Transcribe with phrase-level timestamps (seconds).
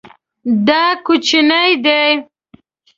[0.67, 2.03] دا کوچنی دی